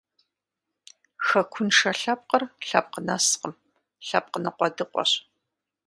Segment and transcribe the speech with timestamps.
[1.27, 3.53] Хэкуншэ лъэпкъыр лъэпкъ нэскъым,
[4.07, 5.11] лъэпкъ ныкъуэдыкъуэщ.